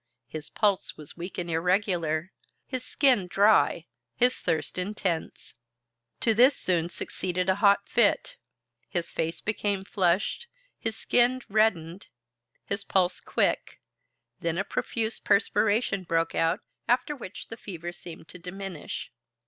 His 0.25 0.49
pulse 0.49 0.97
was 0.97 1.15
weak 1.15 1.37
and 1.37 1.47
irregular, 1.47 2.31
his 2.65 2.83
skin 2.83 3.27
dry, 3.27 3.85
his 4.15 4.39
thirst 4.39 4.79
intense. 4.79 5.53
To 6.21 6.33
this 6.33 6.57
soon 6.57 6.89
succeeded 6.89 7.49
a 7.49 7.53
hot 7.61 7.87
fit; 7.87 8.35
his 8.89 9.11
face 9.11 9.41
became 9.41 9.85
flushed; 9.85 10.47
his 10.79 10.97
skin 10.97 11.43
reddened; 11.49 12.07
his 12.65 12.83
pulse 12.83 13.19
quick; 13.19 13.79
then 14.39 14.57
a 14.57 14.63
profuse 14.63 15.19
perspiration 15.19 16.01
broke 16.03 16.33
out 16.33 16.61
after 16.87 17.15
which 17.15 17.49
the 17.49 17.55
fever 17.57 17.91
seemed 17.91 18.27
to 18.29 18.39
diminish. 18.39 19.11